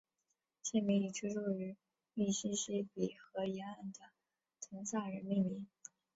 [0.63, 1.77] 县名以居住于
[2.15, 3.99] 密西西比河沿岸的
[4.59, 5.67] 滕萨人命名。